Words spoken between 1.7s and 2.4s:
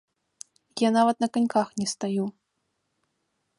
не стаю.